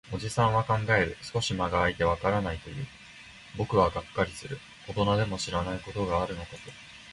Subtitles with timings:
[0.11, 1.15] おじさんは考える。
[1.21, 2.87] 少し間が空いて、わからないと言う。
[3.55, 4.57] 僕らはがっかりする。
[4.87, 6.57] 大人でも知らないことがあるのかと。